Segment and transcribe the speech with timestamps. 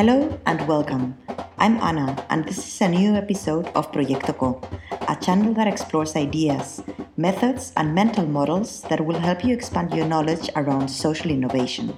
[0.00, 1.14] Hello and welcome.
[1.58, 4.58] I'm Anna, and this is a new episode of Proyecto Co,
[5.06, 6.82] a channel that explores ideas,
[7.18, 11.92] methods, and mental models that will help you expand your knowledge around social innovation,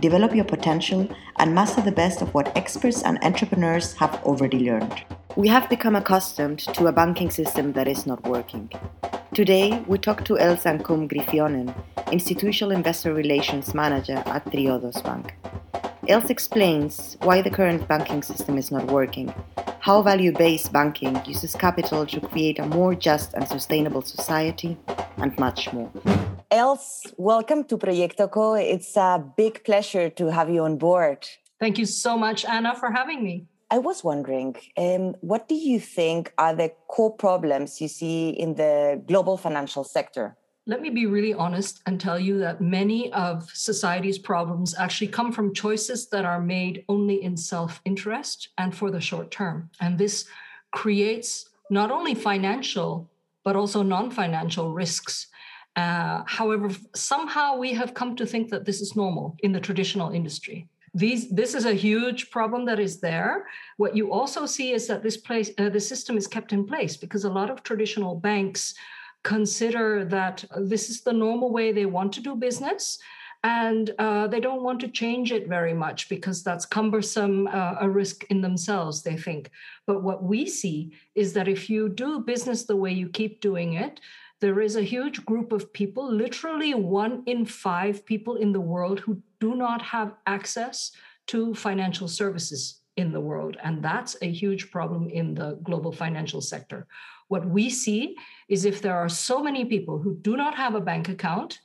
[0.00, 5.04] develop your potential, and master the best of what experts and entrepreneurs have already learned.
[5.36, 8.68] We have become accustomed to a banking system that is not working.
[9.32, 11.72] Today, we talk to Els Ankum Griffionen,
[12.10, 15.36] Institutional Investor Relations Manager at Triodos Bank.
[16.06, 19.32] Els explains why the current banking system is not working,
[19.80, 24.76] how value based banking uses capital to create a more just and sustainable society,
[25.16, 25.90] and much more.
[26.50, 28.52] Els, welcome to Proyecto Co.
[28.52, 31.26] It's a big pleasure to have you on board.
[31.58, 33.46] Thank you so much, Anna, for having me.
[33.70, 38.56] I was wondering, um, what do you think are the core problems you see in
[38.56, 40.36] the global financial sector?
[40.66, 45.30] Let me be really honest and tell you that many of society's problems actually come
[45.30, 49.70] from choices that are made only in self interest and for the short term.
[49.80, 50.26] And this
[50.70, 53.10] creates not only financial,
[53.44, 55.26] but also non financial risks.
[55.76, 60.10] Uh, however, somehow we have come to think that this is normal in the traditional
[60.12, 60.68] industry.
[60.94, 63.46] These, this is a huge problem that is there.
[63.76, 66.96] What you also see is that this place, uh, the system is kept in place
[66.96, 68.74] because a lot of traditional banks
[69.24, 72.98] consider that this is the normal way they want to do business
[73.42, 77.88] and uh, they don't want to change it very much because that's cumbersome uh, a
[77.88, 79.50] risk in themselves they think.
[79.86, 83.74] But what we see is that if you do business the way you keep doing
[83.74, 84.00] it
[84.44, 89.00] there is a huge group of people literally one in five people in the world
[89.00, 90.92] who do not have access
[91.26, 96.42] to financial services in the world and that's a huge problem in the global financial
[96.42, 96.86] sector
[97.28, 98.16] what we see
[98.48, 101.60] is if there are so many people who do not have a bank account,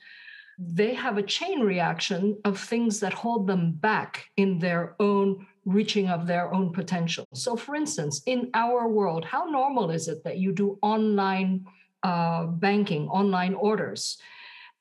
[0.58, 6.10] they have a chain reaction of things that hold them back in their own reaching
[6.10, 7.26] of their own potential.
[7.34, 11.66] So, for instance, in our world, how normal is it that you do online
[12.04, 14.18] uh, banking, online orders?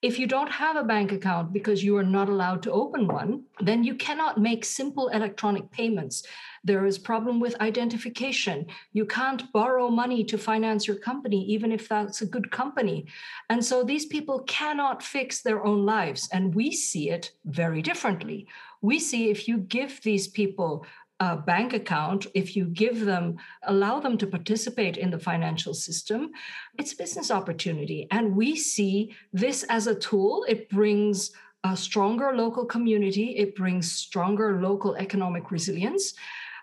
[0.01, 3.43] If you don't have a bank account because you are not allowed to open one,
[3.59, 6.23] then you cannot make simple electronic payments.
[6.63, 8.67] There is problem with identification.
[8.93, 13.07] You can't borrow money to finance your company, even if that's a good company.
[13.51, 16.29] And so these people cannot fix their own lives.
[16.33, 18.47] And we see it very differently.
[18.81, 20.87] We see if you give these people
[21.21, 26.31] a bank account, if you give them, allow them to participate in the financial system,
[26.79, 28.07] it's business opportunity.
[28.11, 30.45] And we see this as a tool.
[30.49, 31.33] It brings
[31.65, 36.15] a stronger local community, it brings stronger local economic resilience.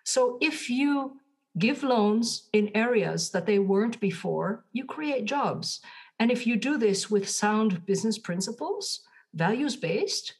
[0.05, 1.19] So if you
[1.57, 5.81] give loans in areas that they weren't before, you create jobs.
[6.19, 9.01] And if you do this with sound business principles,
[9.33, 10.35] values based,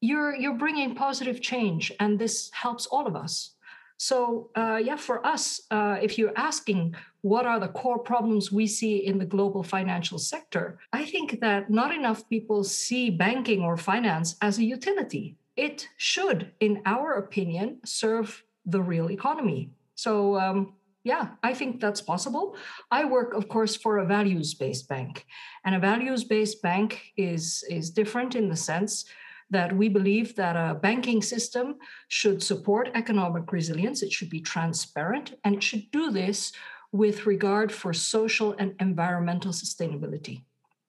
[0.00, 3.54] you're you're bringing positive change and this helps all of us.
[3.96, 8.66] So uh, yeah for us uh, if you're asking what are the core problems we
[8.66, 13.76] see in the global financial sector i think that not enough people see banking or
[13.76, 15.36] finance as a utility.
[15.56, 19.70] It should in our opinion serve the real economy.
[19.96, 22.56] So um, yeah, I think that's possible.
[22.90, 25.24] I work, of course, for a values-based bank,
[25.64, 29.04] and a values-based bank is is different in the sense
[29.50, 31.76] that we believe that a banking system
[32.08, 36.52] should support economic resilience, it should be transparent, and it should do this
[36.92, 40.42] with regard for social and environmental sustainability.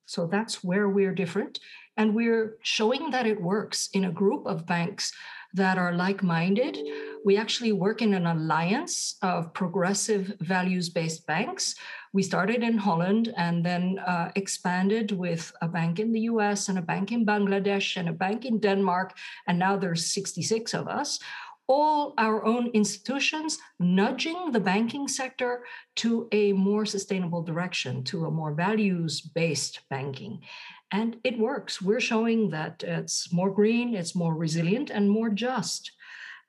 [0.05, 1.59] So that's where we're different.
[1.97, 5.11] And we're showing that it works in a group of banks
[5.53, 6.77] that are like minded.
[7.25, 11.75] We actually work in an alliance of progressive values based banks.
[12.13, 16.77] We started in Holland and then uh, expanded with a bank in the US and
[16.77, 19.17] a bank in Bangladesh and a bank in Denmark.
[19.47, 21.19] And now there's 66 of us
[21.69, 25.63] all our own institutions nudging the banking sector
[25.95, 30.41] to a more sustainable direction, to a more values based banking.
[30.91, 31.81] And it works.
[31.81, 35.91] We're showing that it's more green, it's more resilient, and more just.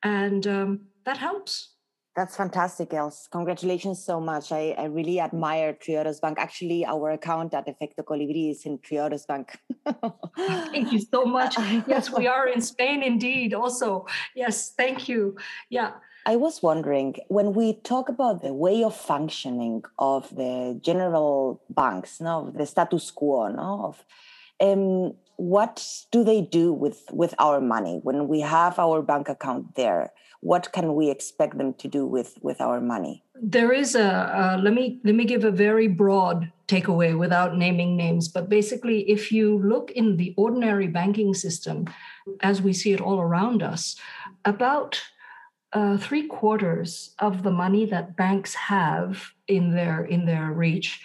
[0.03, 1.75] And um, that helps.
[2.17, 3.29] That's fantastic, Els.
[3.31, 4.51] Congratulations so much.
[4.51, 6.39] I, I really admire Triodos Bank.
[6.39, 9.59] Actually, our account at Efecto Colibri is in Triodos Bank.
[10.37, 11.57] thank you so much.
[11.87, 14.07] Yes, we are in Spain indeed, also.
[14.35, 15.37] Yes, thank you.
[15.69, 15.93] Yeah.
[16.27, 22.21] I was wondering when we talk about the way of functioning of the general banks,
[22.21, 24.05] no, the status quo, no, of
[24.61, 29.75] um, what do they do with with our money when we have our bank account
[29.75, 30.13] there?
[30.43, 33.25] What can we expect them to do with with our money?
[33.43, 37.97] There is a uh, let me let me give a very broad takeaway without naming
[37.97, 41.87] names, but basically, if you look in the ordinary banking system,
[42.43, 43.97] as we see it all around us,
[44.45, 45.01] about
[45.73, 51.01] uh, three quarters of the money that banks have in their in their reach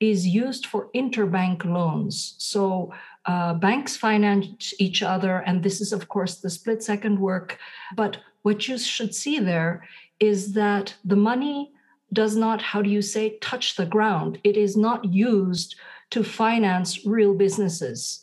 [0.00, 2.34] is used for interbank loans.
[2.38, 2.92] So
[3.26, 7.58] uh, banks finance each other, and this is of course the split second work.
[7.96, 9.84] But what you should see there
[10.20, 11.72] is that the money
[12.12, 14.38] does not, how do you say, touch the ground.
[14.44, 15.76] It is not used
[16.10, 18.20] to finance real businesses.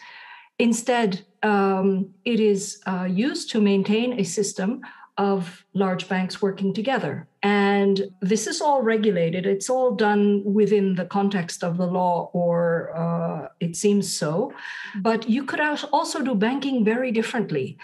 [0.57, 4.81] Instead, um, it is uh, used to maintain a system
[5.17, 7.27] of large banks working together.
[7.41, 9.45] And this is all regulated.
[9.45, 14.53] It's all done within the context of the law, or uh, it seems so.
[15.01, 17.77] But you could also do banking very differently.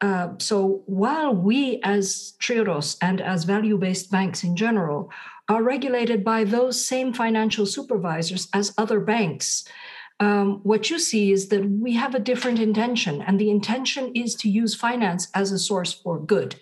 [0.00, 5.10] Uh, so while we, as Triodos and as value based banks in general,
[5.48, 9.64] are regulated by those same financial supervisors as other banks,
[10.20, 14.34] um, what you see is that we have a different intention, and the intention is
[14.36, 16.56] to use finance as a source for good.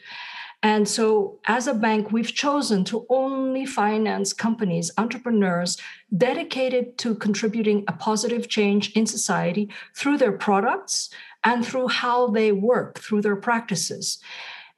[0.62, 5.78] And so, as a bank, we've chosen to only finance companies, entrepreneurs
[6.16, 11.10] dedicated to contributing a positive change in society through their products
[11.44, 14.18] and through how they work, through their practices.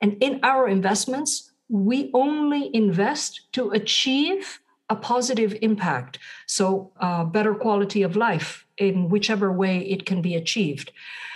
[0.01, 4.61] And in our investments, we only invest to achieve
[4.91, 6.19] a positive impact.
[6.47, 10.93] So, uh, better quality of life in whichever way it can be achieved.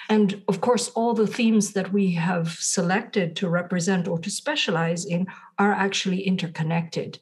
[0.08, 5.04] And of course, all the themes that we have selected to represent or to specialize
[5.04, 5.26] in
[5.58, 7.18] are actually interconnected.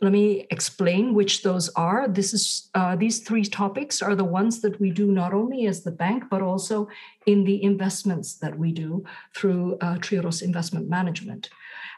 [0.00, 2.06] Let me explain which those are.
[2.06, 5.82] This is uh, these three topics are the ones that we do not only as
[5.82, 6.88] the bank but also
[7.26, 9.04] in the investments that we do
[9.34, 11.50] through uh, Triodos Investment Management.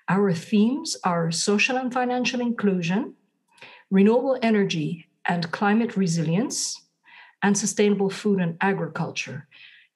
[0.09, 3.15] Our themes are social and financial inclusion,
[3.91, 6.81] renewable energy and climate resilience,
[7.43, 9.47] and sustainable food and agriculture.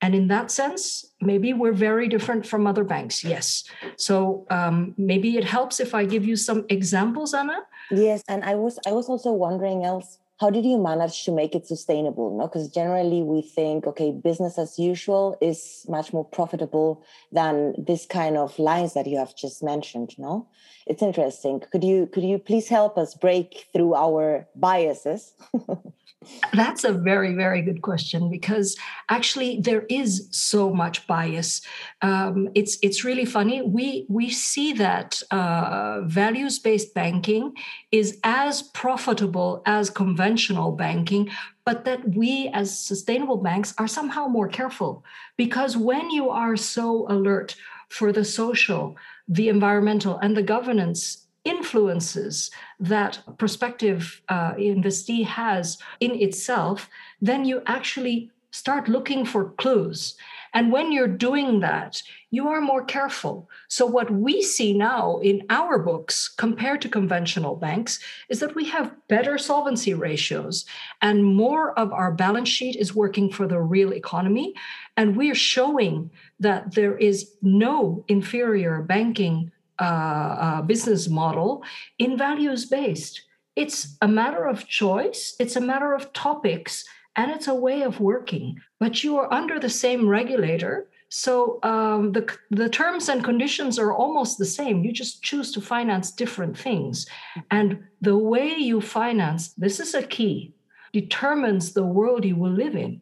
[0.00, 3.24] And in that sense, maybe we're very different from other banks.
[3.24, 3.64] Yes.
[3.96, 7.60] So um, maybe it helps if I give you some examples, Anna.
[7.90, 11.54] Yes, and I was I was also wondering Els how did you manage to make
[11.54, 12.46] it sustainable no?
[12.46, 17.02] Because generally we think okay business as usual is much more profitable
[17.32, 20.46] than this kind of lines that you have just mentioned no?
[20.86, 21.62] It's interesting.
[21.72, 25.32] Could you could you please help us break through our biases
[26.52, 28.76] That's a very, very good question because
[29.08, 31.62] actually there is so much bias.
[32.02, 33.62] Um, it's it's really funny.
[33.62, 37.54] We we see that uh, values based banking
[37.90, 41.30] is as profitable as conventional banking,
[41.64, 45.04] but that we as sustainable banks are somehow more careful
[45.36, 47.56] because when you are so alert
[47.88, 48.96] for the social,
[49.28, 52.50] the environmental, and the governance influences
[52.80, 56.88] that prospective uh, investee has in itself,
[57.20, 60.14] then you actually start looking for clues.
[60.54, 62.00] And when you're doing that,
[62.30, 63.50] you are more careful.
[63.68, 67.98] So, what we see now in our books compared to conventional banks
[68.28, 70.64] is that we have better solvency ratios
[71.02, 74.54] and more of our balance sheet is working for the real economy.
[74.96, 79.50] And we're showing that there is no inferior banking
[79.80, 81.62] uh, uh, business model
[81.98, 83.22] in values based.
[83.56, 86.84] It's a matter of choice, it's a matter of topics,
[87.16, 88.60] and it's a way of working.
[88.80, 90.88] But you are under the same regulator.
[91.08, 94.82] So um, the, the terms and conditions are almost the same.
[94.82, 97.06] You just choose to finance different things.
[97.52, 100.54] And the way you finance, this is a key,
[100.92, 103.00] determines the world you will live in.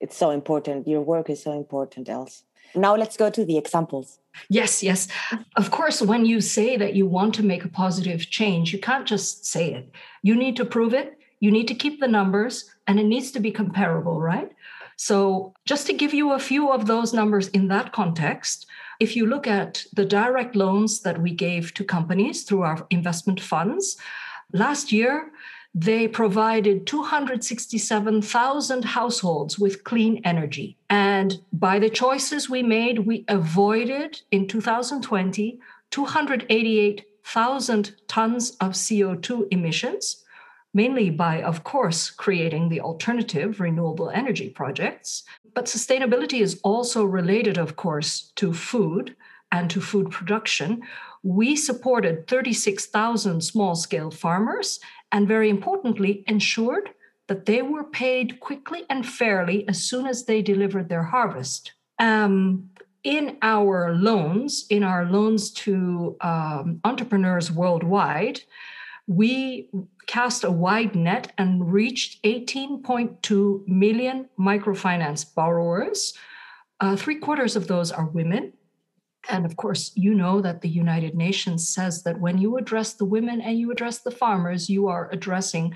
[0.00, 0.86] It's so important.
[0.86, 2.42] Your work is so important, Els.
[2.74, 4.18] Now let's go to the examples.
[4.48, 5.08] Yes, yes.
[5.56, 9.06] Of course, when you say that you want to make a positive change, you can't
[9.06, 9.90] just say it.
[10.22, 13.40] You need to prove it, you need to keep the numbers, and it needs to
[13.40, 14.50] be comparable, right?
[14.96, 18.66] So, just to give you a few of those numbers in that context,
[19.00, 23.40] if you look at the direct loans that we gave to companies through our investment
[23.40, 23.96] funds,
[24.52, 25.32] last year,
[25.74, 30.76] they provided 267,000 households with clean energy.
[30.88, 35.58] And by the choices we made, we avoided in 2020
[35.90, 40.24] 288,000 tons of CO2 emissions,
[40.72, 45.22] mainly by, of course, creating the alternative renewable energy projects.
[45.54, 49.14] But sustainability is also related, of course, to food
[49.52, 50.82] and to food production.
[51.24, 54.78] We supported 36,000 small scale farmers
[55.14, 56.90] and very importantly, ensured
[57.28, 61.72] that they were paid quickly and fairly as soon as they delivered their harvest.
[62.00, 62.70] Um,
[63.04, 68.40] in our loans, in our loans to um, entrepreneurs worldwide,
[69.06, 69.70] we
[70.08, 76.12] cast a wide net and reached 18.2 million microfinance borrowers.
[76.80, 78.52] Uh, three quarters of those are women.
[79.28, 83.04] And of course, you know that the United Nations says that when you address the
[83.04, 85.74] women and you address the farmers, you are addressing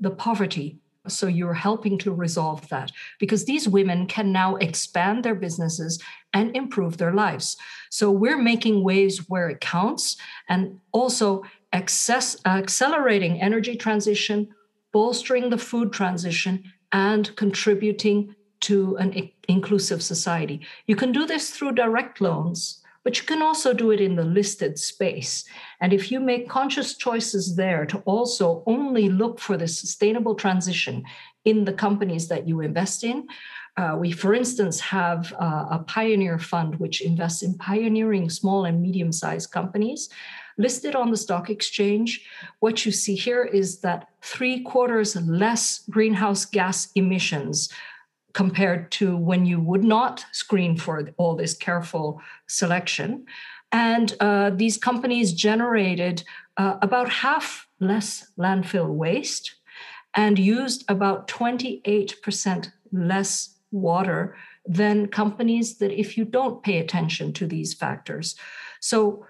[0.00, 0.78] the poverty.
[1.06, 6.02] So you're helping to resolve that because these women can now expand their businesses
[6.34, 7.56] and improve their lives.
[7.90, 10.16] So we're making waves where it counts
[10.48, 14.48] and also access, accelerating energy transition,
[14.92, 20.60] bolstering the food transition, and contributing to an inclusive society.
[20.86, 24.22] You can do this through direct loans but you can also do it in the
[24.22, 25.42] listed space.
[25.80, 31.04] And if you make conscious choices there to also only look for the sustainable transition
[31.46, 33.26] in the companies that you invest in,
[33.78, 38.82] uh, we, for instance, have uh, a pioneer fund which invests in pioneering small and
[38.82, 40.10] medium sized companies
[40.58, 42.26] listed on the stock exchange.
[42.60, 47.70] What you see here is that three quarters less greenhouse gas emissions
[48.34, 53.24] compared to when you would not screen for all this careful selection.
[53.72, 56.22] And uh, these companies generated
[56.56, 59.54] uh, about half less landfill waste
[60.14, 67.46] and used about 28% less water than companies that, if you don't pay attention to
[67.46, 68.36] these factors.
[68.80, 69.26] So,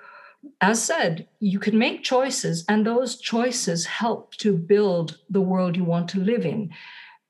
[0.61, 5.85] as said, you can make choices, and those choices help to build the world you
[5.85, 6.71] want to live in.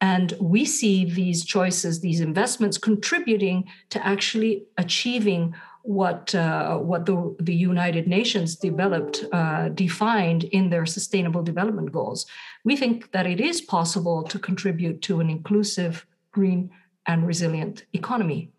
[0.01, 7.35] And we see these choices, these investments contributing to actually achieving what uh, what the,
[7.41, 12.27] the United Nations developed uh, defined in their Sustainable Development Goals.
[12.65, 16.71] We think that it is possible to contribute to an inclusive, green,
[17.07, 18.53] and resilient economy.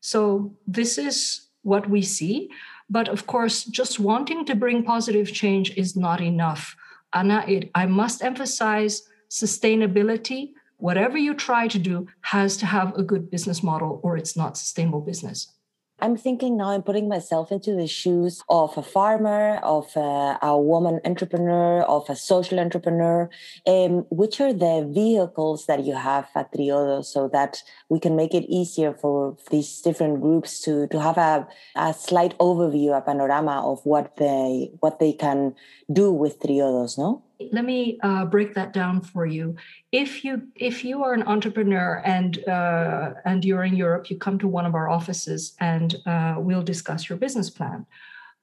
[0.00, 2.50] So this is what we see.
[2.88, 6.76] But of course, just wanting to bring positive change is not enough.
[7.12, 13.02] Anna, it, I must emphasize sustainability whatever you try to do has to have a
[13.02, 15.52] good business model or it's not sustainable business.
[15.98, 20.58] I'm thinking now, I'm putting myself into the shoes of a farmer, of a, a
[20.58, 23.30] woman entrepreneur, of a social entrepreneur.
[23.66, 28.34] Um, which are the vehicles that you have at Triodos so that we can make
[28.34, 33.62] it easier for these different groups to, to have a, a slight overview, a panorama
[33.64, 35.54] of what they what they can
[35.90, 37.22] do with Triodos, no?
[37.52, 39.56] Let me uh, break that down for you.
[39.92, 44.38] If you if you are an entrepreneur and uh, and you're in europe you come
[44.38, 47.86] to one of our offices and uh, we'll discuss your business plan.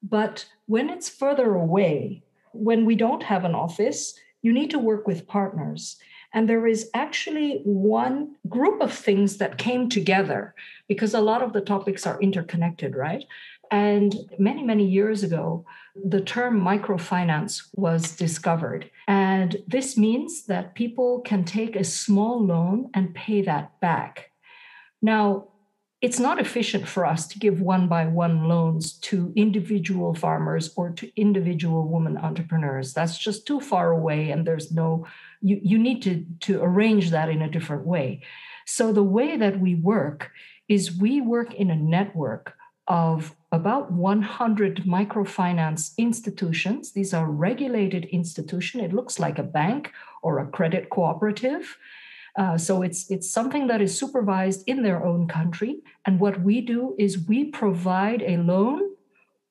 [0.02, 5.08] But when it's further away when we don't have an office you need to work
[5.08, 5.98] with partners
[6.34, 10.56] and there is actually one group of things that came together
[10.88, 13.26] because a lot of the topics are interconnected right
[13.74, 18.92] and many, many years ago, the term microfinance was discovered.
[19.08, 24.30] And this means that people can take a small loan and pay that back.
[25.02, 25.48] Now,
[26.04, 30.92] it's not efficient for us to give one by one loans to individual farmers or
[30.92, 32.94] to individual women entrepreneurs.
[32.94, 35.08] That's just too far away, and there's no,
[35.44, 38.22] you, you need to, to arrange that in a different way.
[38.66, 40.32] So, the way that we work
[40.70, 42.56] is we work in a network
[42.88, 46.94] of about 100 microfinance institutions.
[46.94, 48.84] These are regulated institutions.
[48.84, 51.78] It looks like a bank or a credit cooperative.
[52.36, 55.82] Uh, so it's it's something that is supervised in their own country.
[56.06, 58.82] And what we do is we provide a loan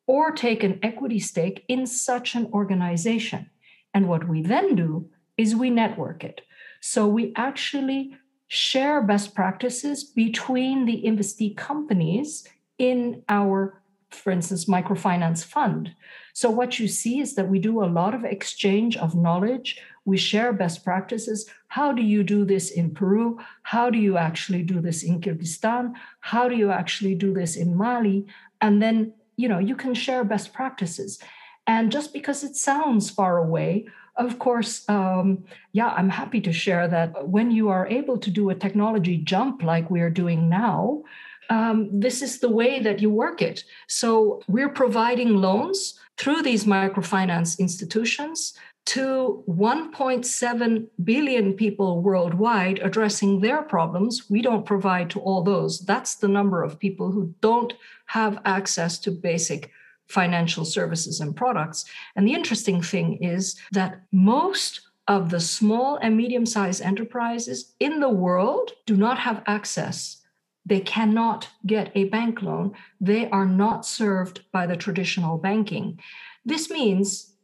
[0.06, 3.50] or take an equity stake in such an organization.
[3.94, 6.42] And what we then do is we network it.
[6.80, 8.16] So we actually
[8.48, 12.46] share best practices between the investee companies
[12.78, 13.82] in our
[14.14, 15.94] for instance, microfinance fund.
[16.34, 19.80] So, what you see is that we do a lot of exchange of knowledge.
[20.04, 21.48] We share best practices.
[21.68, 23.38] How do you do this in Peru?
[23.62, 25.92] How do you actually do this in Kyrgyzstan?
[26.20, 28.26] How do you actually do this in Mali?
[28.60, 31.18] And then, you know, you can share best practices.
[31.66, 33.86] And just because it sounds far away,
[34.16, 38.50] of course, um, yeah, I'm happy to share that when you are able to do
[38.50, 41.02] a technology jump like we are doing now,
[41.50, 43.64] um, this is the way that you work it.
[43.88, 48.54] So we're providing loans through these microfinance institutions
[48.84, 54.28] to 1.7 billion people worldwide addressing their problems.
[54.28, 55.80] We don't provide to all those.
[55.80, 57.72] That's the number of people who don't
[58.06, 59.70] have access to basic
[60.12, 61.84] financial services and products.
[62.16, 68.00] And the interesting thing is that most of the small and medium sized enterprises in
[68.00, 70.22] the world do not have access
[70.64, 72.72] they cannot get a bank loan.
[73.00, 75.98] They are not served by the traditional banking.
[76.44, 77.34] This means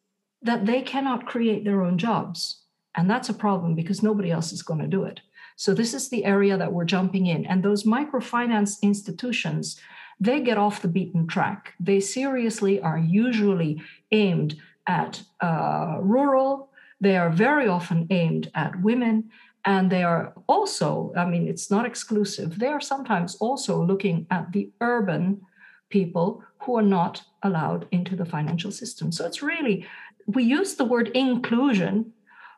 [0.43, 2.63] that they cannot create their own jobs.
[2.95, 5.21] And that's a problem because nobody else is going to do it.
[5.57, 7.45] So, this is the area that we're jumping in.
[7.45, 9.81] And those microfinance institutions,
[10.21, 11.75] they get off the beaten track.
[11.79, 14.57] They seriously are usually aimed
[14.87, 16.71] at uh, rural,
[17.01, 19.31] they are very often aimed at women.
[19.65, 24.53] And they are also, I mean, it's not exclusive, they are sometimes also looking at
[24.53, 25.43] the urban
[25.91, 29.13] people who are not allowed into the financial system.
[29.13, 29.87] So it's really,
[30.27, 32.13] we use the word inclusion,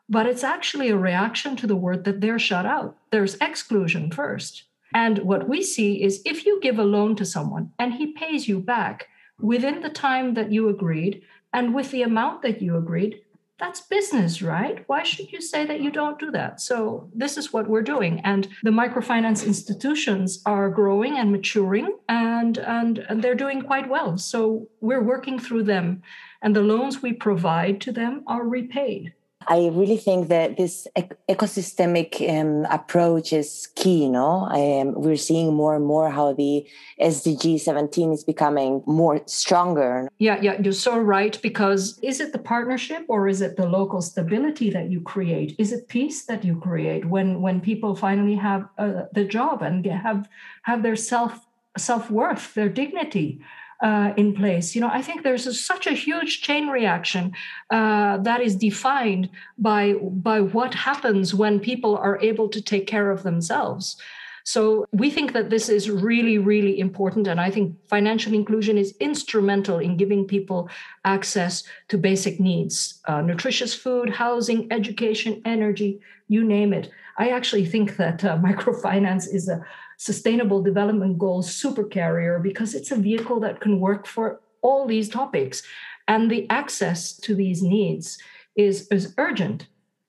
[0.09, 2.97] but it's actually a reaction to the word that they're shut out.
[3.11, 4.63] There's exclusion first.
[4.93, 8.47] And what we see is if you give a loan to someone and he pays
[8.47, 9.07] you back
[9.39, 11.21] within the time that you agreed
[11.53, 13.21] and with the amount that you agreed,
[13.61, 14.83] that's business, right?
[14.87, 16.59] Why should you say that you don't do that?
[16.59, 18.19] So, this is what we're doing.
[18.21, 24.17] And the microfinance institutions are growing and maturing, and, and, and they're doing quite well.
[24.17, 26.01] So, we're working through them,
[26.41, 29.13] and the loans we provide to them are repaid.
[29.47, 30.87] I really think that this
[31.29, 34.09] ecosystemic um, approach is key.
[34.09, 36.67] No, um, we're seeing more and more how the
[36.99, 40.09] SDG 17 is becoming more stronger.
[40.19, 41.39] Yeah, yeah, you're so right.
[41.41, 45.55] Because is it the partnership or is it the local stability that you create?
[45.57, 49.85] Is it peace that you create when when people finally have uh, the job and
[49.85, 50.29] have
[50.63, 53.41] have their self self worth, their dignity?
[53.81, 54.75] Uh, in place.
[54.75, 57.33] You know, I think there's a, such a huge chain reaction
[57.69, 63.11] uh, that is defined by by what happens when people are able to take care
[63.11, 63.97] of themselves.
[64.43, 67.27] So we think that this is really, really important.
[67.27, 70.69] And I think financial inclusion is instrumental in giving people
[71.05, 76.89] access to basic needs uh, nutritious food, housing, education, energy, you name it.
[77.17, 79.63] I actually think that uh, microfinance is a
[80.01, 85.61] sustainable development goals supercarrier because it's a vehicle that can work for all these topics.
[86.07, 88.17] And the access to these needs
[88.55, 89.67] is, is urgent.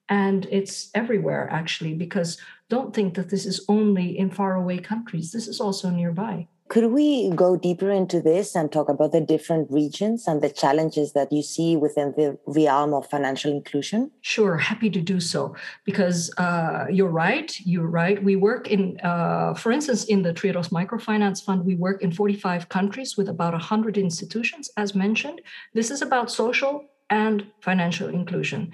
[0.09, 2.39] And it's everywhere actually because
[2.71, 5.31] don't think that this is only in faraway countries.
[5.31, 9.71] This is also nearby could we go deeper into this and talk about the different
[9.71, 14.11] regions and the challenges that you see within the realm of financial inclusion?
[14.23, 15.55] Sure, happy to do so.
[15.85, 18.25] Because uh, you're right, you're right.
[18.25, 22.71] We work in, uh, for instance, in the Triodos Microfinance Fund, we work in 45
[22.71, 25.43] countries with about 100 institutions, as mentioned.
[25.75, 28.73] This is about social and financial inclusion.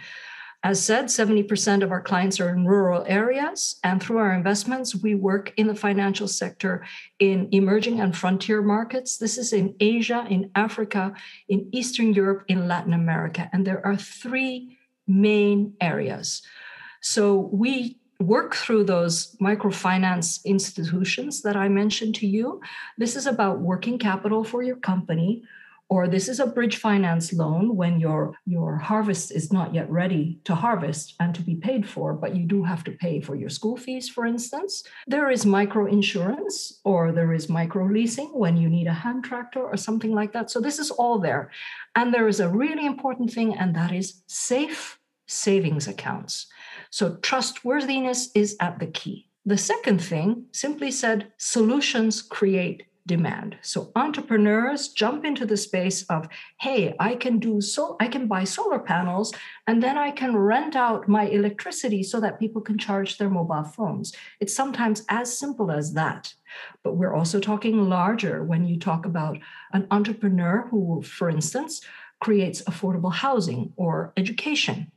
[0.65, 3.79] As said, 70% of our clients are in rural areas.
[3.85, 6.85] And through our investments, we work in the financial sector
[7.21, 9.19] in emerging and frontier markets.
[9.19, 11.15] This is in Asia, in Africa,
[11.49, 13.49] in Eastern Europe, in Latin America.
[13.53, 16.43] And there are three main areas.
[17.01, 22.61] So we work through those microfinance institutions that I mentioned to you.
[22.97, 25.45] This is about working capital for your company
[25.91, 30.41] or this is a bridge finance loan when your your harvest is not yet ready
[30.45, 33.49] to harvest and to be paid for but you do have to pay for your
[33.49, 34.85] school fees for instance.
[35.07, 39.63] There is micro insurance or there is micro leasing when you need a hand tractor
[39.63, 40.51] or something like that.
[40.51, 41.51] So this is all there.
[41.95, 46.47] And there is a really important thing and that is safe savings accounts.
[46.91, 49.29] So trustworthiness is at the key.
[49.45, 53.59] The second thing, simply said, solutions create demand.
[53.63, 56.29] So entrepreneurs jump into the space of,
[56.61, 59.33] hey, I can do so I can buy solar panels
[59.67, 63.65] and then I can rent out my electricity so that people can charge their mobile
[63.65, 64.15] phones.
[64.39, 66.33] It's sometimes as simple as that.
[66.85, 69.39] But we're also talking larger when you talk about
[69.73, 71.81] an entrepreneur who, for instance,
[72.21, 74.93] creates affordable housing or education.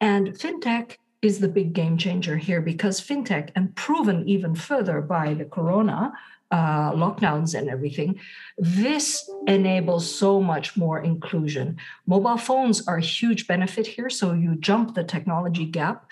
[0.00, 5.34] And fintech is the big game changer here because fintech, and proven even further by
[5.34, 6.12] the corona
[6.50, 8.18] uh, lockdowns and everything,
[8.58, 11.76] this enables so much more inclusion.
[12.06, 16.10] Mobile phones are a huge benefit here, so you jump the technology gap.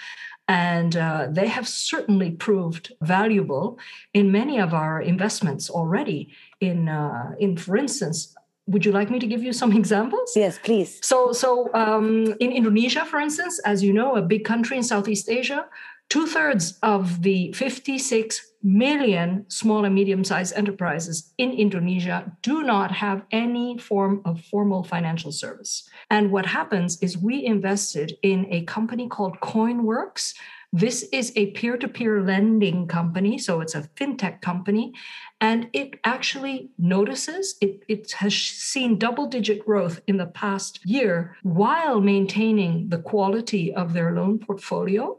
[0.51, 3.79] And uh, they have certainly proved valuable
[4.15, 6.33] in many of our investments already.
[6.61, 8.35] In, uh, in for instance,
[8.67, 10.33] would you like me to give you some examples?
[10.35, 10.99] Yes, please.
[11.03, 15.29] So, so um, in Indonesia, for instance, as you know, a big country in Southeast
[15.29, 15.67] Asia,
[16.09, 22.91] two thirds of the 56 million small and medium sized enterprises in Indonesia do not
[22.91, 25.89] have any form of formal financial service.
[26.11, 30.35] And what happens is we invested in a company called KoinWorks.
[30.73, 34.93] This is a peer to peer lending company, so it's a fintech company,
[35.41, 41.37] and it actually notices it, it has seen double digit growth in the past year
[41.43, 45.17] while maintaining the quality of their loan portfolio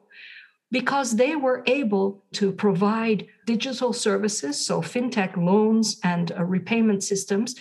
[0.71, 7.55] because they were able to provide digital services, so fintech loans and uh, repayment systems,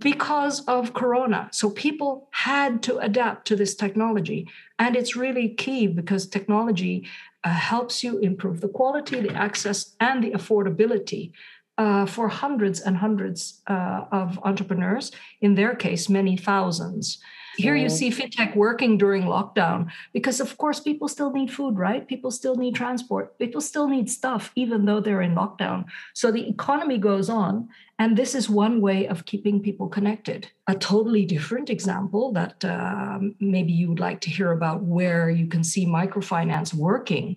[0.00, 1.48] because of Corona.
[1.52, 4.48] So people had to adapt to this technology.
[4.78, 7.06] And it's really key because technology
[7.44, 11.32] uh, helps you improve the quality, the access, and the affordability
[11.78, 17.18] uh, for hundreds and hundreds uh, of entrepreneurs, in their case, many thousands.
[17.56, 22.06] Here you see fintech working during lockdown because, of course, people still need food, right?
[22.06, 23.38] People still need transport.
[23.38, 25.84] People still need stuff, even though they're in lockdown.
[26.14, 27.68] So the economy goes on.
[27.98, 30.48] And this is one way of keeping people connected.
[30.66, 35.46] A totally different example that um, maybe you would like to hear about where you
[35.46, 37.36] can see microfinance working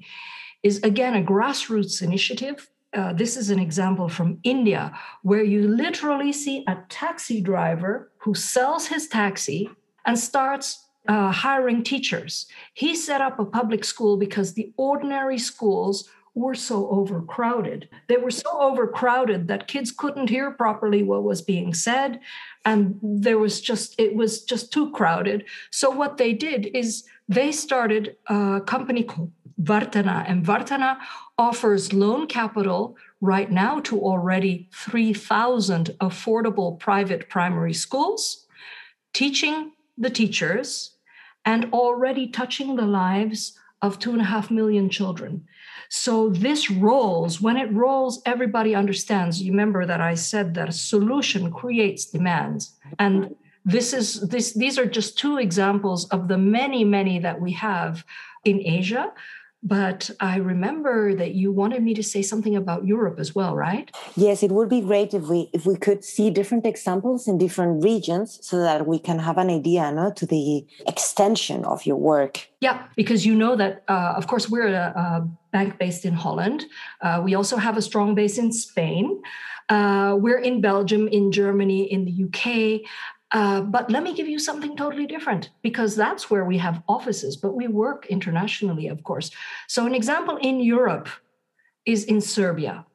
[0.63, 6.31] is again a grassroots initiative uh, this is an example from India, where you literally
[6.31, 9.69] see a taxi driver who sells his taxi
[10.05, 12.47] and starts uh, hiring teachers.
[12.73, 17.87] He set up a public school because the ordinary schools were so overcrowded.
[18.07, 22.19] They were so overcrowded that kids couldn't hear properly what was being said.
[22.65, 25.45] And there was just, it was just too crowded.
[25.71, 30.25] So what they did is they started a company called Varthana.
[30.27, 30.97] And Varthana
[31.37, 38.45] offers loan capital right now to already 3,000 affordable private primary schools,
[39.13, 40.95] teaching the teachers,
[41.45, 45.45] and already touching the lives of two and a half million children.
[45.89, 47.39] So this rolls.
[47.39, 49.41] When it rolls, everybody understands.
[49.41, 52.75] You remember that I said that a solution creates demands.
[52.97, 57.51] And this is this these are just two examples of the many, many that we
[57.53, 58.03] have
[58.43, 59.11] in Asia
[59.65, 63.89] but I remember that you wanted me to say something about Europe as well, right?
[64.15, 67.83] Yes, it would be great if we if we could see different examples in different
[67.83, 72.47] regions so that we can have an idea no, to the extension of your work.
[72.61, 76.65] Yeah, because you know that, uh, of course, we're a, a bank based in Holland.
[77.01, 79.21] Uh, we also have a strong base in Spain.
[79.67, 82.87] Uh, we're in Belgium, in Germany, in the UK.
[83.35, 87.35] Uh, but let me give you something totally different because that's where we have offices,
[87.35, 89.29] but we work internationally, of course.
[89.67, 91.09] So, an example in Europe
[91.85, 92.85] is in Serbia.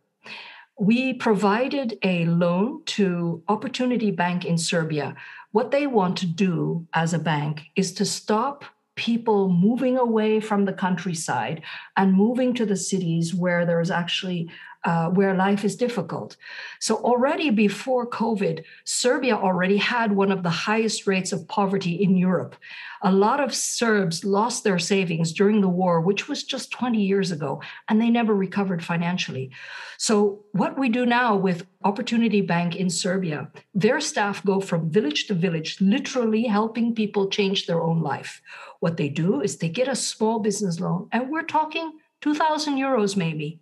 [0.78, 5.14] We provided a loan to Opportunity Bank in Serbia.
[5.52, 8.64] What they want to do as a bank is to stop
[8.96, 11.60] people moving away from the countryside
[11.98, 14.48] and moving to the cities where there's actually
[14.84, 16.36] uh, where life is difficult.
[16.78, 22.16] So, already before COVID, Serbia already had one of the highest rates of poverty in
[22.16, 22.56] Europe.
[23.02, 27.30] A lot of Serbs lost their savings during the war, which was just 20 years
[27.30, 29.50] ago, and they never recovered financially.
[29.98, 35.26] So, what we do now with Opportunity Bank in Serbia, their staff go from village
[35.26, 38.40] to village, literally helping people change their own life.
[38.80, 43.16] What they do is they get a small business loan, and we're talking 2,000 euros
[43.16, 43.60] maybe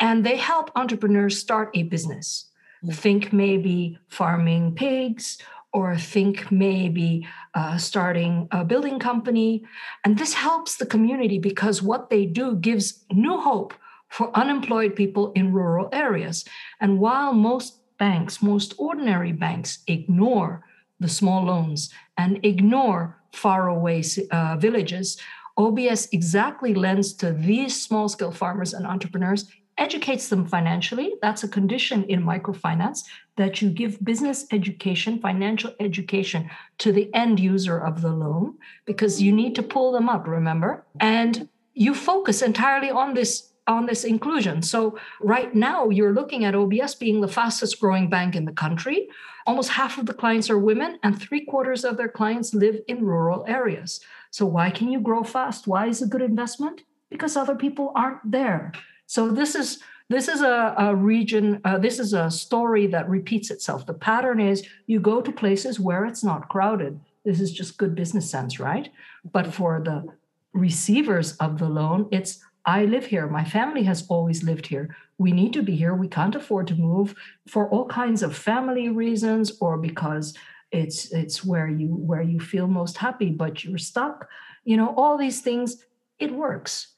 [0.00, 2.46] and they help entrepreneurs start a business.
[2.82, 2.94] Mm-hmm.
[2.94, 5.38] Think maybe farming pigs
[5.72, 9.62] or think maybe uh, starting a building company.
[10.04, 13.74] And this helps the community because what they do gives new hope
[14.08, 16.44] for unemployed people in rural areas.
[16.80, 20.64] And while most banks, most ordinary banks, ignore
[20.98, 25.16] the small loans and ignore faraway uh, villages,
[25.56, 29.46] OBS exactly lends to these small scale farmers and entrepreneurs
[29.80, 31.14] educates them financially.
[31.22, 33.00] That's a condition in microfinance
[33.36, 39.20] that you give business education, financial education to the end user of the loan because
[39.20, 40.84] you need to pull them up, remember?
[41.00, 44.62] And you focus entirely on this on this inclusion.
[44.62, 49.08] So right now you're looking at OBS being the fastest growing bank in the country.
[49.46, 53.04] Almost half of the clients are women and 3 quarters of their clients live in
[53.04, 54.00] rural areas.
[54.30, 55.66] So why can you grow fast?
[55.66, 56.82] Why is it a good investment?
[57.10, 58.72] Because other people aren't there.
[59.10, 61.60] So this is this is a, a region.
[61.64, 63.84] Uh, this is a story that repeats itself.
[63.84, 67.00] The pattern is you go to places where it's not crowded.
[67.24, 68.88] This is just good business sense, right?
[69.32, 70.06] But for the
[70.52, 73.26] receivers of the loan, it's I live here.
[73.26, 74.94] My family has always lived here.
[75.18, 75.96] We need to be here.
[75.96, 77.16] We can't afford to move
[77.48, 80.34] for all kinds of family reasons or because
[80.70, 84.28] it's it's where you where you feel most happy, but you're stuck.
[84.62, 85.84] You know, all these things,
[86.20, 86.94] it works.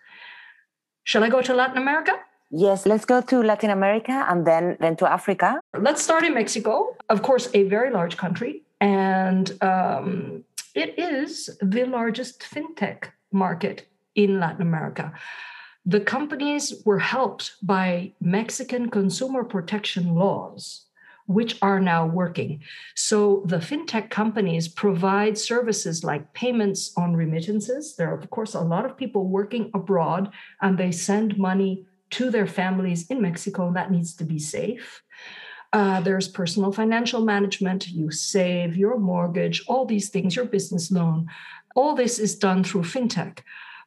[1.05, 2.13] Shall I go to Latin America?
[2.51, 5.59] Yes, let's go to Latin America and then then to Africa.
[5.77, 6.97] Let's start in Mexico.
[7.09, 14.39] Of course, a very large country, and um, it is the largest fintech market in
[14.39, 15.13] Latin America.
[15.87, 20.87] The companies were helped by Mexican consumer protection laws
[21.33, 22.63] which are now working.
[22.95, 27.97] So the fintech companies provide services like payments on remittances.
[27.97, 32.31] There are, of course, a lot of people working abroad and they send money to
[32.31, 33.73] their families in Mexico.
[33.73, 35.03] That needs to be safe.
[35.73, 37.89] Uh, there's personal financial management.
[37.89, 41.29] You save your mortgage, all these things, your business loan.
[41.75, 43.39] All this is done through fintech.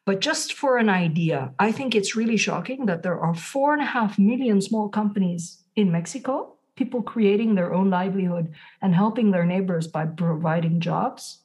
[0.06, 3.82] But just for an idea, I think it's really shocking that there are four and
[3.82, 9.46] a half million small companies in Mexico, people creating their own livelihood and helping their
[9.46, 11.40] neighbors by providing jobs.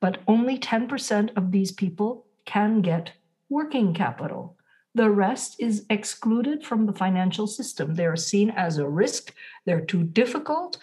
[0.00, 3.12] But only 10% of these people can get
[3.48, 4.56] working capital.
[4.94, 7.94] The rest is excluded from the financial system.
[7.94, 9.34] They're seen as a risk,
[9.64, 10.78] they're too difficult.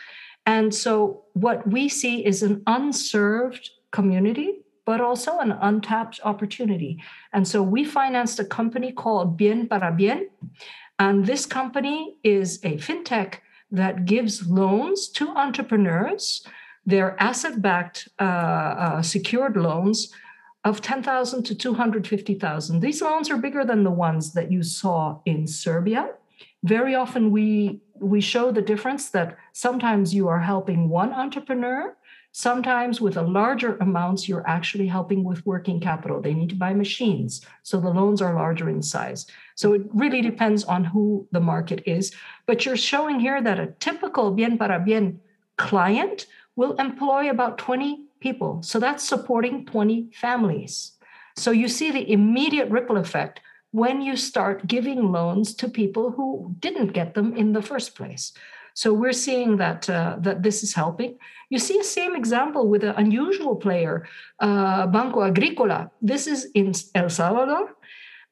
[0.46, 7.02] And so, what we see is an unserved community, but also an untapped opportunity.
[7.32, 10.30] And so, we financed a company called Bien para Bien.
[10.98, 13.36] And this company is a fintech
[13.72, 16.46] that gives loans to entrepreneurs.
[16.86, 20.12] They're asset backed, uh, uh, secured loans
[20.64, 22.80] of 10,000 to 250,000.
[22.80, 26.12] These loans are bigger than the ones that you saw in Serbia.
[26.64, 31.96] Very often we we show the difference that sometimes you are helping one entrepreneur,
[32.32, 36.20] sometimes with a larger amounts you're actually helping with working capital.
[36.20, 39.28] They need to buy machines, so the loans are larger in size.
[39.56, 42.14] So it really depends on who the market is,
[42.46, 45.20] but you're showing here that a typical bien para bien
[45.58, 48.62] client will employ about 20 people.
[48.64, 50.94] So that's supporting 20 families.
[51.36, 53.40] So you see the immediate ripple effect
[53.72, 58.34] when you start giving loans to people who didn't get them in the first place.
[58.74, 61.18] So we're seeing that uh, that this is helping.
[61.50, 64.08] You see a same example with an unusual player,
[64.40, 65.92] uh, Banco Agricola.
[66.02, 67.76] This is in El Salvador,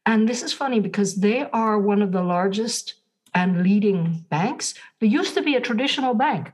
[0.06, 2.96] and this is funny because they are one of the largest
[3.34, 4.74] and leading banks.
[5.00, 6.52] They used to be a traditional bank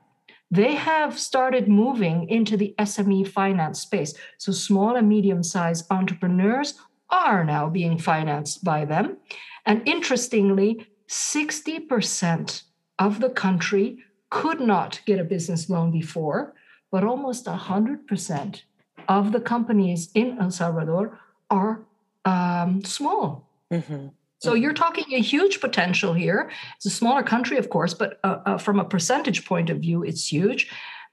[0.51, 4.13] they have started moving into the SME finance space.
[4.37, 6.75] So small and medium sized entrepreneurs
[7.09, 9.17] are now being financed by them.
[9.65, 12.63] And interestingly, 60%
[12.99, 16.53] of the country could not get a business loan before,
[16.91, 18.61] but almost 100%
[19.07, 21.85] of the companies in El Salvador are
[22.25, 23.47] um, small.
[23.71, 24.07] Mm-hmm.
[24.39, 26.51] So you're talking a huge potential here.
[26.75, 30.03] It's a smaller country, of course, but uh, uh, from a percentage point of view,
[30.03, 30.69] it's huge.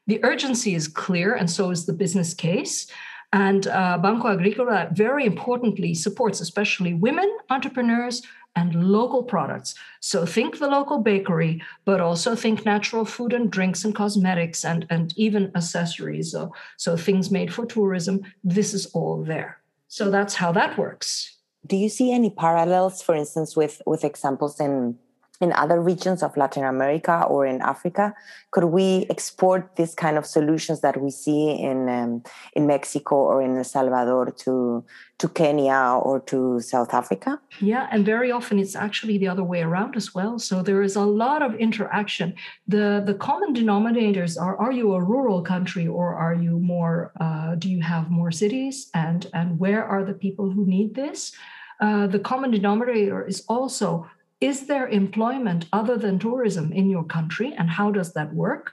[0.06, 2.88] The urgency is clear, and so is the business case.
[3.32, 8.22] And uh, Banco Agricola, very importantly, supports especially women entrepreneurs
[8.54, 9.74] and local products.
[10.00, 14.84] So think the local bakery, but also think natural food and drinks and cosmetics and,
[14.90, 16.32] and even accessories.
[16.32, 18.20] So, so things made for tourism.
[18.44, 19.61] This is all there.
[19.92, 21.36] So that's how that works.
[21.66, 24.96] Do you see any parallels for instance with with examples in
[25.42, 28.14] in other regions of latin america or in africa
[28.52, 32.22] could we export this kind of solutions that we see in um,
[32.54, 34.84] in mexico or in el salvador to
[35.22, 37.40] to kenya or to south africa?
[37.60, 40.38] Yeah and very often it's actually the other way around as well.
[40.38, 42.34] So there is a lot of interaction.
[42.66, 47.54] The the common denominators are are you a rural country or are you more uh,
[47.54, 48.90] do you have more cities?
[48.94, 51.32] And and where are the people who need this?
[51.80, 54.06] Uh, the common denominator is also
[54.42, 58.72] is there employment other than tourism in your country and how does that work?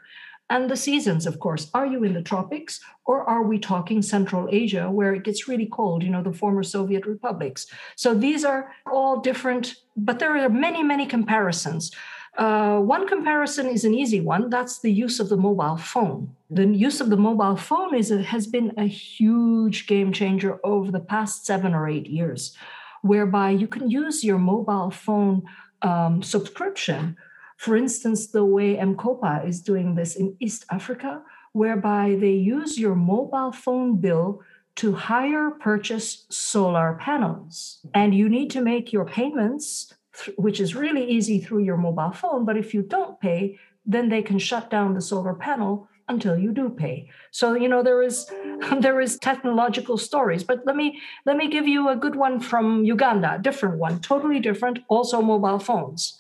[0.50, 1.70] And the seasons, of course.
[1.76, 5.68] Are you in the tropics or are we talking Central Asia where it gets really
[5.68, 7.68] cold, you know, the former Soviet republics?
[7.96, 11.92] So these are all different, but there are many, many comparisons.
[12.36, 16.36] Uh, one comparison is an easy one that's the use of the mobile phone.
[16.50, 21.00] The use of the mobile phone is has been a huge game changer over the
[21.00, 22.56] past seven or eight years
[23.02, 25.44] whereby you can use your mobile phone
[25.82, 27.16] um, subscription.
[27.58, 31.22] For instance, the way M-KOPA is doing this in East Africa,
[31.54, 34.42] whereby they use your mobile phone bill
[34.76, 37.80] to hire purchase solar panels.
[37.94, 39.94] And you need to make your payments,
[40.38, 42.46] which is really easy through your mobile phone.
[42.46, 46.52] But if you don't pay, then they can shut down the solar panel until you
[46.52, 48.26] do pay so you know there is
[48.80, 52.84] there is technological stories but let me let me give you a good one from
[52.84, 56.18] uganda different one totally different also mobile phones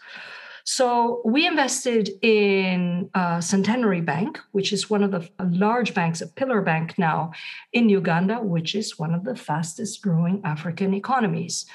[0.69, 6.28] so we invested in uh, Centenary Bank, which is one of the large banks, a
[6.28, 7.32] pillar bank now
[7.73, 11.65] in Uganda, which is one of the fastest growing African economies.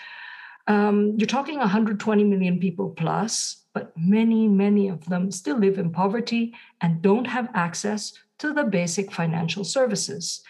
[0.67, 5.91] Um, you're talking 120 million people plus but many, many of them still live in
[5.91, 10.43] poverty and don't have access to the basic financial services.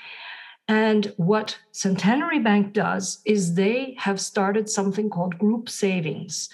[0.69, 6.49] And what Centenary Bank does is they have started something called group savings.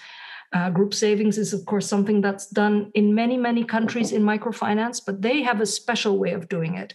[0.53, 5.01] Uh, group savings is, of course, something that's done in many, many countries in microfinance,
[5.05, 6.93] but they have a special way of doing it.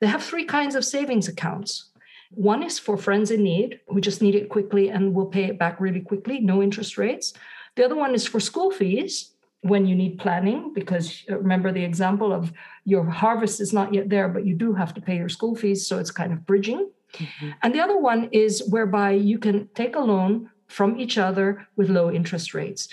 [0.00, 1.90] They have three kinds of savings accounts.
[2.34, 5.58] One is for friends in need, who just need it quickly and will pay it
[5.58, 7.34] back really quickly, no interest rates.
[7.76, 11.84] The other one is for school fees when you need planning, because uh, remember the
[11.84, 12.52] example of
[12.84, 15.86] your harvest is not yet there, but you do have to pay your school fees.
[15.86, 16.90] So it's kind of bridging.
[17.14, 17.50] Mm-hmm.
[17.62, 21.90] And the other one is whereby you can take a loan from each other with
[21.90, 22.88] low interest rates.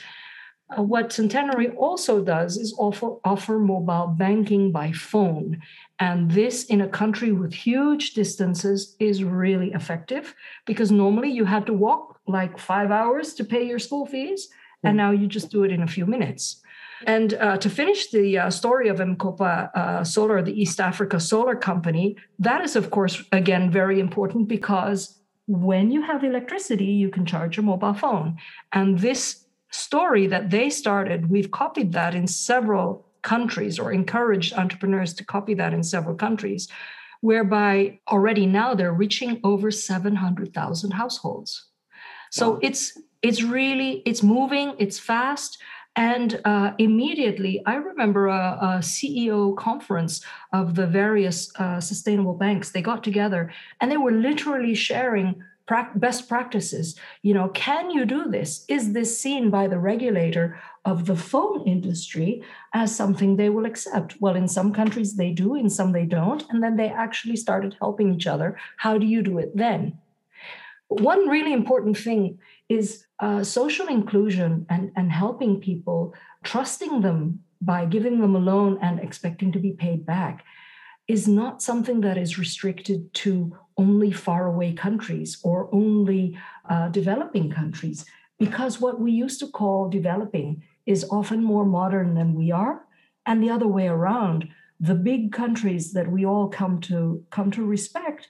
[0.78, 5.62] Uh, what Centenary also does is offer, offer mobile banking by phone.
[6.00, 11.66] And this, in a country with huge distances, is really effective because normally you had
[11.66, 14.50] to walk like five hours to pay your school fees,
[14.84, 16.62] and now you just do it in a few minutes.
[17.06, 21.56] And uh, to finish the uh, story of M-KOPA uh, Solar, the East Africa Solar
[21.56, 27.26] Company, that is, of course, again, very important because when you have electricity, you can
[27.26, 28.38] charge your mobile phone.
[28.72, 35.14] And this story that they started, we've copied that in several countries or encouraged entrepreneurs
[35.14, 36.68] to copy that in several countries,
[37.22, 41.66] whereby already now they're reaching over 700,000 households.
[42.32, 42.60] So wow.
[42.62, 45.58] it's it's really it's moving, it's fast.
[45.96, 52.72] And uh, immediately, I remember a, a, CEO conference of the various uh, sustainable banks.
[52.72, 53.52] They got together
[53.82, 55.44] and they were literally sharing
[55.96, 56.96] best practices.
[57.22, 58.66] You know, can you do this?
[58.68, 64.16] Is this seen by the regulator of the phone industry as something they will accept?
[64.20, 66.44] Well, in some countries they do, in some they don't.
[66.50, 68.58] And then they actually started helping each other.
[68.78, 69.98] How do you do it then?
[70.88, 77.86] One really important thing is uh, social inclusion and, and helping people, trusting them by
[77.86, 80.46] giving them a loan and expecting to be paid back
[81.08, 86.24] is not something that is restricted to only faraway countries or only
[86.72, 88.00] uh, developing countries,
[88.38, 90.52] because what we used to call developing
[90.86, 92.76] is often more modern than we are,
[93.26, 94.40] and the other way around.
[94.92, 97.00] The big countries that we all come to
[97.36, 98.22] come to respect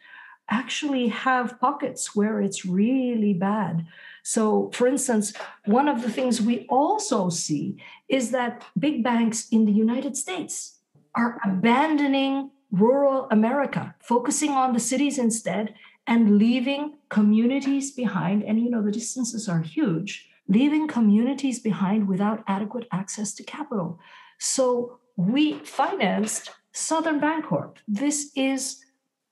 [0.49, 3.85] actually have pockets where it's really bad.
[4.23, 5.33] So, for instance,
[5.65, 7.65] one of the things we also see
[8.07, 8.53] is that
[8.85, 10.79] big banks in the United States
[11.13, 15.73] are abandoning rural America, focusing on the cities instead,
[16.07, 18.43] and leaving communities behind.
[18.43, 23.99] And you know, the distances are huge, leaving communities behind without adequate access to capital.
[24.39, 27.75] So, we financed Southern Bancorp.
[27.87, 28.85] This is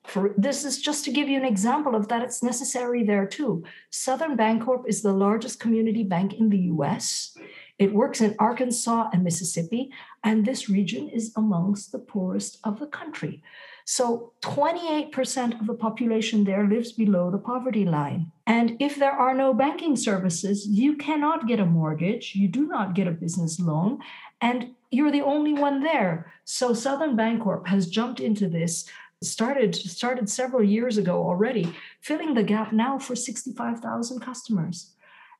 [0.04, 3.64] for this is just to give you an example of that it's necessary there too.
[3.90, 7.36] Southern Bancorp is the largest community bank in the US.
[7.78, 9.90] It works in Arkansas and Mississippi,
[10.24, 13.42] and this region is amongst the poorest of the country.
[13.84, 18.32] So 28% of the population there lives below the poverty line.
[18.46, 22.94] And if there are no banking services, you cannot get a mortgage, you do not
[22.94, 24.00] get a business loan,
[24.40, 26.32] and you're the only one there.
[26.44, 28.88] So Southern Bancorp has jumped into this
[29.22, 34.94] started started several years ago already, filling the gap now for 65,000 customers.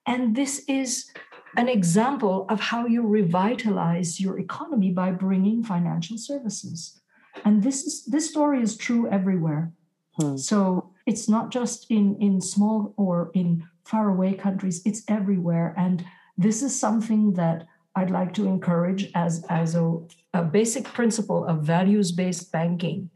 [0.07, 1.11] And this is
[1.57, 7.01] an example of how you revitalize your economy by bringing financial services.
[7.45, 9.73] And this is this story is true everywhere.
[10.19, 10.37] Hmm.
[10.37, 15.75] So it's not just in in small or in faraway countries, it's everywhere.
[15.77, 16.05] And
[16.37, 19.99] this is something that I'd like to encourage as, as a,
[20.33, 23.11] a basic principle of values based banking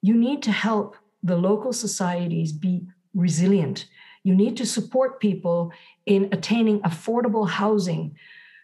[0.00, 3.86] you need to help the local societies be resilient.
[4.28, 5.72] You need to support people
[6.04, 8.14] in attaining affordable housing.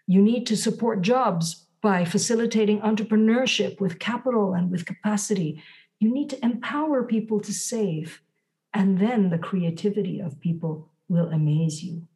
[0.07, 5.62] You need to support jobs by facilitating entrepreneurship with capital and with capacity.
[6.00, 8.20] You need to empower people to save.
[8.74, 12.07] And then the creativity of people will amaze you.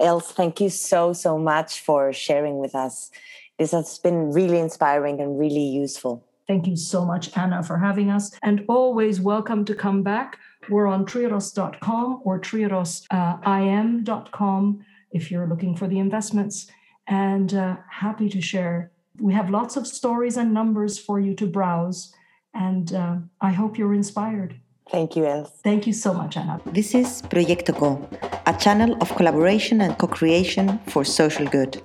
[0.00, 3.10] Els, thank you so, so much for sharing with us.
[3.58, 6.24] This has been really inspiring and really useful.
[6.46, 8.30] Thank you so much, Anna, for having us.
[8.42, 10.38] And always welcome to come back.
[10.68, 16.66] We're on triodos.com or triodosim.com if you're looking for the investments.
[17.06, 18.92] And uh, happy to share.
[19.18, 22.12] We have lots of stories and numbers for you to browse.
[22.54, 24.60] And uh, I hope you're inspired.
[24.90, 25.50] Thank you, Els.
[25.62, 26.60] Thank you so much, Anna.
[26.66, 28.08] This is Proyecto Co,
[28.46, 31.82] a channel of collaboration and co creation for social good.